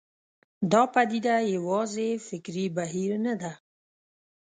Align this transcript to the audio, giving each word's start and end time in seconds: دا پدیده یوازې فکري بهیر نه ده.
دا 0.71 0.81
پدیده 0.93 1.35
یوازې 1.55 2.09
فکري 2.27 2.65
بهیر 2.75 3.11
نه 3.25 3.33
ده. 3.41 3.51